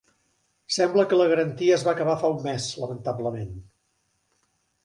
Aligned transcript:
Sembla 0.77 1.03
que 1.11 1.19
la 1.19 1.27
garantia 1.33 1.77
es 1.77 1.85
va 1.89 1.93
acabar 1.97 2.17
fa 2.23 2.31
un 2.37 2.41
mes, 2.49 2.67
lamentablement. 2.85 3.53